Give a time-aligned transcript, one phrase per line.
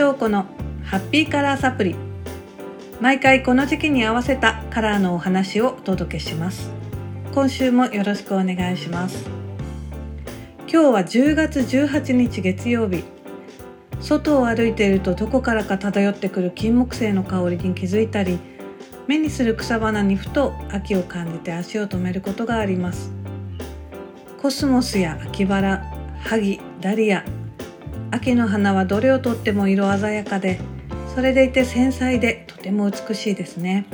[0.00, 0.46] 翔子の
[0.82, 1.94] ハッピーカラーサプリ。
[3.02, 6.70] 毎回この時期に合わせたカラーのお話をお届けします。
[7.34, 9.28] 今週もよろしくお願いします。
[10.60, 13.04] 今日は10月18日月曜日
[14.00, 18.38] 外を歩いているとどこからか漂ってくる金木犀の香りに気づいたり
[19.06, 23.12] 目にする草花にふと秋を感じて足を止めることがあります。
[24.40, 25.84] コスモスや秋バラ
[26.20, 27.22] ハギダリア
[28.12, 30.60] 秋の花はどれをとっても色鮮やかで
[31.14, 33.86] それでいて繊細でとても美しいですね。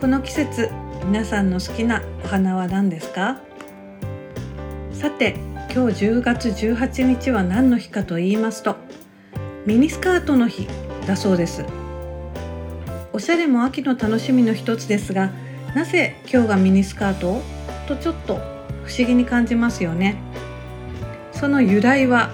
[0.00, 0.70] この季節
[1.04, 3.40] 皆さんの好きなお花は何ですか？
[4.92, 5.36] さて
[5.74, 8.76] 今日10月18日は何の日かと言いますと
[9.66, 10.68] ミニスカートの日
[11.06, 11.64] だそうです。
[13.12, 15.32] おしゃれも秋の楽しみの一つですが
[15.74, 17.42] なぜ今日がミニスカート？
[17.88, 18.36] とちょっと
[18.84, 20.16] 不思議に感じますよね。
[21.32, 22.30] その由来は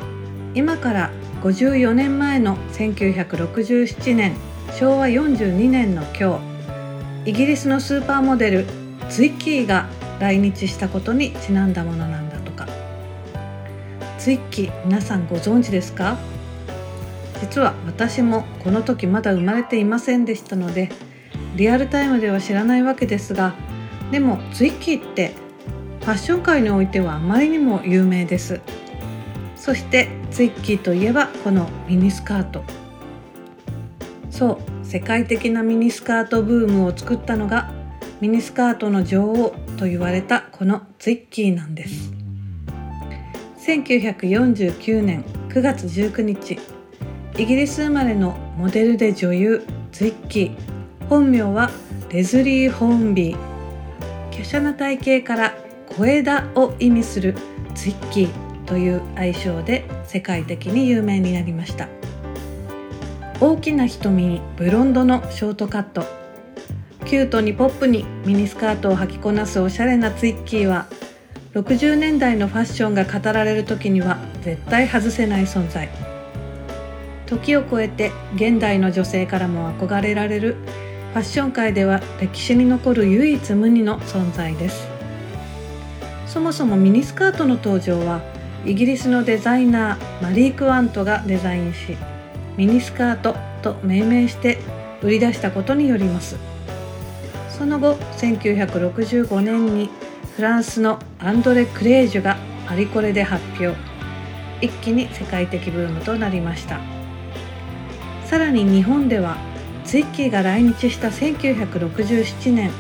[0.55, 1.11] 今から
[1.43, 4.37] 54年前の1967年
[4.79, 6.39] 昭和42年の今
[7.25, 8.67] 日イギリスのスーパーモデル
[9.09, 9.89] ツイッキーが
[10.21, 12.69] 来日したことにちなんだものなんだとか。
[14.19, 16.17] ツイッキー皆さんご存知ですか？
[17.41, 20.91] 実は私もこの時まだ生まれていませんでしたので
[21.57, 23.55] リアルタイムでは知らないわけですが
[24.13, 25.35] でもツイッキーって
[26.01, 28.61] ファッション界においてはあまりにも有名です。
[29.63, 32.65] そしてツイッキーといえばこのミニスカート。
[34.29, 37.73] そう世界的なミニスカートブームを作ったのが
[38.21, 42.13] ミニスカートの女王と言われたこのツイッキーなんです。
[43.65, 46.59] 1949年9月19日
[47.39, 50.57] イギリス生まれのモデルで女優ツイッキー。
[51.09, 51.71] 本名は
[52.11, 53.37] レズリー・ホーンビー。
[54.33, 55.55] 華奢な体型から
[55.97, 57.37] 小枝を意味する
[57.77, 58.42] ツイッキー。
[58.67, 61.89] という愛称で世界的に有名になりました。
[63.41, 66.05] 大きな瞳にブロンドのショートカット。
[67.05, 70.87] キュートにポップにミニスカートを履きこなすおしゃれなツイッキーは
[71.55, 75.89] 60年代のファッションが語られる時には絶対外せない存在。
[77.27, 80.57] 時を超えて現代の女性からも憧れられる
[81.13, 84.87] ファッション界では歴史に残る唯一無二の存在です。
[86.27, 88.23] そもそもミニスカートの登場は
[88.65, 91.97] イギリスのデザイナーマリー・クワントがデザインし
[92.57, 94.59] ミニスカートと命名して
[95.03, 96.37] 売り出したことによります。
[97.49, 99.91] その後1965年に
[100.37, 102.37] フランスのアンドレ・クレージュが
[102.67, 103.77] パリコレで発表。
[104.61, 106.81] 一気に世界的ブームとなりました。
[108.25, 109.37] さらに日本では
[109.85, 112.71] ツイッキーが来日した1967年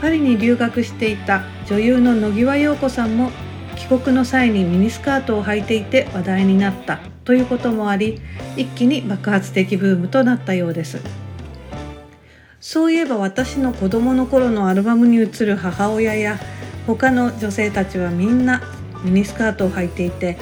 [0.00, 3.30] パリに留学していた女優の野際陽子さんも
[3.80, 8.20] 帰国の際にミニスカートを履いていて話題になったということもあり
[8.56, 11.00] 一気に爆発的ブームとなったようです。
[12.60, 16.38] そういえば私の子供の頃のアルバムに映る母親や
[16.86, 18.60] 他の女性たちはみんな
[19.02, 20.36] ミニスカートを履いていて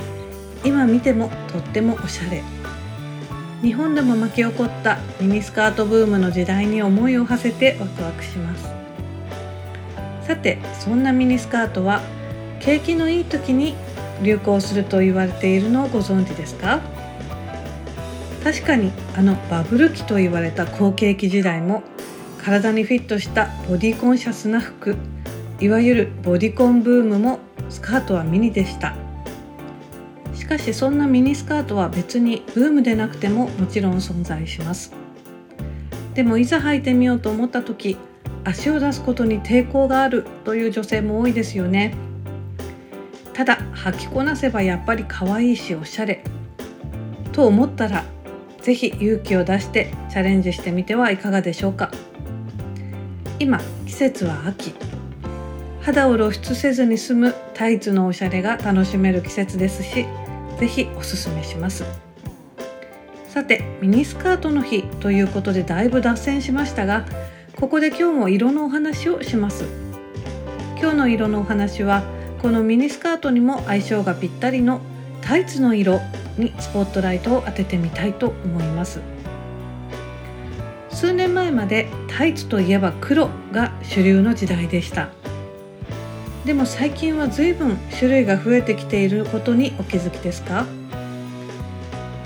[0.64, 2.42] 今見てもとってもおしゃれ。
[3.62, 8.68] 日本でも巻き起こったミニスカートブームの時代に思いを馳せてワクワクします。
[10.26, 12.02] さてそんなミニスカートは
[12.60, 13.74] 景気のいい時に
[14.22, 16.80] 流行すると言われているのをご存知ですか？
[18.42, 21.82] 確かにあのバブル期と言われた好景気時代も
[22.42, 24.96] 体にフィットしたボディコンシャスな服
[25.60, 28.94] いわゆるボディコンブームもスカートはミニでした。
[30.34, 34.92] しかしそんなミニスカートは別にブームでなくてももちろん存在します。
[36.14, 37.98] でもいざ履いてみようと思った時
[38.44, 41.94] 足を出すことに抵抗があるという女性も多いですよね。
[43.38, 46.24] ただ履きこなせばやっぱり可愛いしおしゃれ。
[47.30, 48.04] と思ったら
[48.62, 51.92] 是非勇気を出してチャレンジしてみてはいかがでしょうか。
[53.38, 54.74] 今季節は秋。
[55.82, 60.04] 肌を露出せずに済むタイツのおしゃれが楽しめる季節ですし
[60.58, 61.84] 是非おすすめします。
[63.28, 67.06] さてミニスカートの日ということでだいぶ脱線しましたが
[67.60, 69.64] ここで今日も色のお話をします。
[70.80, 74.80] 今日の色のお話はこのミニスカートにも相性がぴったりの
[75.22, 76.00] タイツの色
[76.38, 79.00] にスポットライトを当ててみたいと思います。
[80.90, 85.10] 数年前までタイツといえば黒が主流の時代でした。
[86.44, 90.64] でも最近は随分種類が増えてきていることにお気づきですか？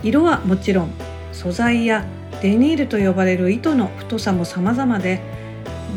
[0.03, 0.91] 色はもちろん
[1.33, 2.05] 素材や
[2.41, 5.21] デニールと呼ばれる糸の太さも様々で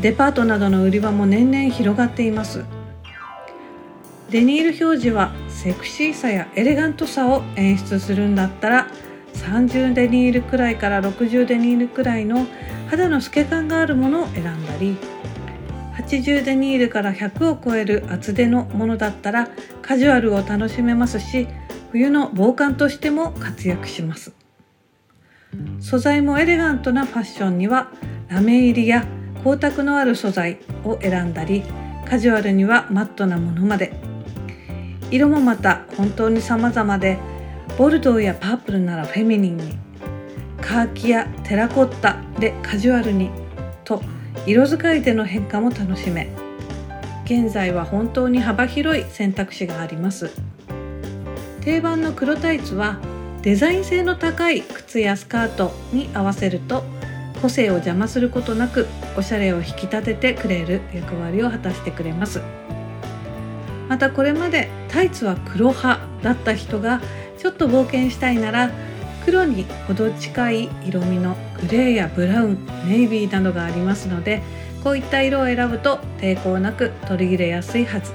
[0.01, 2.63] デパートなどの売り場も年々広がっています。
[4.30, 8.88] デニール表示はセクシーさやエレガントさを演出するんだったら
[9.33, 12.45] 30デニールくらいから60デニールくらいの
[12.88, 14.98] 肌の透け感があるものを選んだり
[15.98, 19.50] 80デニールから100を超える厚手のものだったら
[19.81, 21.48] カジュアルを楽しめますし
[21.92, 24.33] 冬の防寒としても活躍します。
[25.80, 27.92] 素材もエレガントなファッションには
[28.28, 29.06] ラメ入りや
[29.38, 31.63] 光沢のある素材を選んだり
[32.06, 34.14] カジュアルにはマットなものまで。
[35.15, 37.17] 色もまた本当に様々で
[37.77, 39.77] ボルドーやパープルならフェミニンに
[40.59, 43.29] カーキやテラコッタでカジュアルに
[43.85, 44.01] と
[44.45, 46.29] 色使いでの変化も楽しめ
[47.23, 50.29] 現在は本当に幅広い選択肢があります。
[51.61, 53.00] 定番の黒タイツは
[53.41, 56.83] デザイン性の高い靴やスカートに合わせると
[57.41, 58.85] 個性を邪魔することなく
[59.18, 62.41] おしゃれを引き立ててくれる役割を果たしてくれます。
[63.87, 67.01] またこれまでタイツは黒派だった人が
[67.37, 68.71] ちょっと冒険したいなら
[69.25, 74.41] 黒に程近い色味のグレーやブラウンネイビーなどがありますので
[74.83, 78.13] こういった色を選ぶと抵抗なく取り入れやすいはず。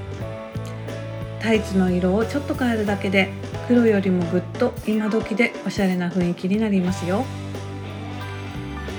[1.41, 3.33] タイツの色をちょっと変えるだけで
[3.67, 7.25] 黒よりもぐっと今時でおしゃれな雰囲気になりますよ。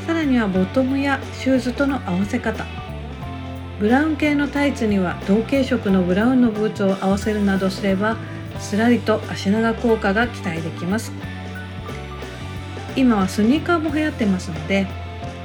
[0.08, 2.81] さらにはボトムやシューズとの合わせ方。
[3.82, 8.16] ブラウン系のタイツには同系色のブラウンのブーツを合わせるなどすれば
[8.60, 11.12] すらりと足長効果が期待できます。
[12.96, 14.86] 今はスニーカーも流行ってますので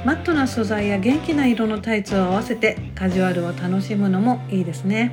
[0.05, 5.11] マットな素材や元気な色のタイツを合わせてカジュアルを楽しむのもいいですね。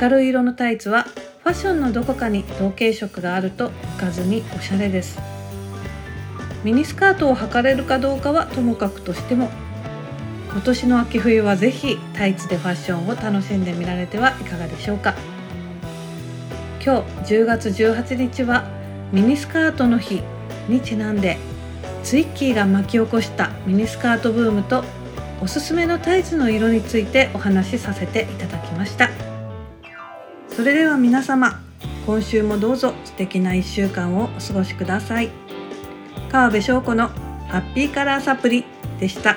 [0.00, 1.02] 明るい色のタイツは
[1.42, 5.18] ファッションのどこかに同系色があると浮かずにおしゃれです。
[6.64, 9.50] ミニスカートを履かれるかどうかはともかくとしても
[10.56, 15.14] 今年の秋冬はぜひタイツでファッションを楽しんでみられてはいかがでしょうか。
[16.82, 18.64] 今日10月18日は
[19.12, 20.22] ミニスカートの日
[20.66, 21.36] にちなんで
[22.02, 24.82] ツイッキーが巻き起こしたミニスカートブームと
[25.42, 29.10] おすすめのタイツの色についてお話しさせていただきました。
[30.48, 31.60] それでは皆様
[32.06, 35.28] 今週もどうぞ素敵な1週間をお過ごしください。
[36.32, 37.08] 川辺翔子の
[37.48, 38.64] ハッピーカラーサプリ
[38.98, 39.36] でした。